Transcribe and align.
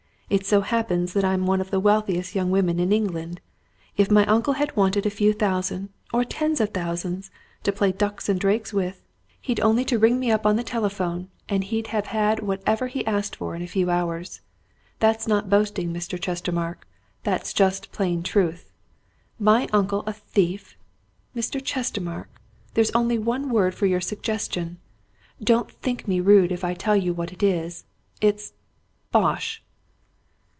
It 0.31 0.45
so 0.45 0.61
happens 0.61 1.11
that 1.11 1.25
I'm 1.25 1.45
one 1.45 1.59
of 1.59 1.71
the 1.71 1.79
wealthiest 1.81 2.35
young 2.35 2.51
women 2.51 2.79
in 2.79 2.93
England. 2.93 3.41
If 3.97 4.09
my 4.09 4.25
uncle 4.27 4.53
had 4.53 4.73
wanted 4.77 5.05
a 5.05 5.09
few 5.09 5.33
thousands 5.33 5.89
or 6.13 6.23
tens 6.23 6.61
of 6.61 6.69
thousands 6.69 7.29
to 7.63 7.73
play 7.73 7.91
ducks 7.91 8.29
and 8.29 8.39
drakes 8.39 8.71
with, 8.71 9.01
he'd 9.41 9.59
only 9.59 9.83
to 9.83 9.99
ring 9.99 10.21
me 10.21 10.31
up 10.31 10.45
on 10.45 10.55
the 10.55 10.63
telephone, 10.63 11.27
and 11.49 11.65
he'd 11.65 11.87
have 11.87 12.05
had 12.07 12.39
whatever 12.39 12.87
he 12.87 13.05
asked 13.05 13.35
for 13.35 13.55
in 13.57 13.61
a 13.61 13.67
few 13.67 13.89
hours. 13.89 14.39
That's 14.99 15.27
not 15.27 15.49
boasting, 15.49 15.91
Mr. 15.91 16.17
Chestermarke 16.17 16.85
that's 17.23 17.51
just 17.51 17.91
plain 17.91 18.23
truth. 18.23 18.71
My 19.37 19.67
uncle 19.73 20.01
a 20.07 20.13
thief! 20.13 20.77
Mr. 21.35 21.61
Chestermarke! 21.61 22.39
there's 22.73 22.91
only 22.91 23.17
one 23.19 23.49
word 23.49 23.75
for 23.75 23.85
your 23.85 23.99
suggestion. 23.99 24.77
Don't 25.43 25.69
think 25.69 26.07
me 26.07 26.21
rude 26.21 26.53
if 26.53 26.63
I 26.63 26.73
tell 26.73 26.95
you 26.95 27.13
what 27.13 27.33
it 27.33 27.43
is. 27.43 27.83
It's 28.21 28.53
bosh!" 29.11 29.61